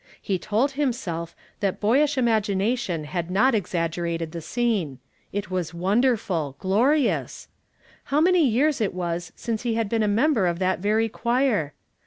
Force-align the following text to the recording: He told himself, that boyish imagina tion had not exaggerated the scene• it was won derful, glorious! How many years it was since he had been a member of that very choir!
He 0.19 0.39
told 0.39 0.71
himself, 0.71 1.35
that 1.59 1.79
boyish 1.79 2.15
imagina 2.15 2.75
tion 2.75 3.03
had 3.03 3.29
not 3.29 3.53
exaggerated 3.53 4.31
the 4.31 4.41
scene• 4.41 4.93
it 5.31 5.51
was 5.51 5.75
won 5.75 6.01
derful, 6.01 6.55
glorious! 6.57 7.47
How 8.05 8.19
many 8.19 8.43
years 8.43 8.81
it 8.81 8.95
was 8.95 9.31
since 9.35 9.61
he 9.61 9.75
had 9.75 9.89
been 9.89 10.01
a 10.01 10.07
member 10.07 10.47
of 10.47 10.57
that 10.57 10.79
very 10.79 11.07
choir! 11.07 11.73